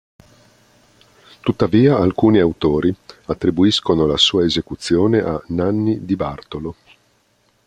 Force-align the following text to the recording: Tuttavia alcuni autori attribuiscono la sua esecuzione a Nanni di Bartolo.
Tuttavia 1.41 1.95
alcuni 1.99 2.39
autori 2.39 2.91
attribuiscono 3.27 4.07
la 4.07 4.17
sua 4.17 4.43
esecuzione 4.45 5.19
a 5.21 5.39
Nanni 5.49 6.03
di 6.05 6.15
Bartolo. 6.15 6.75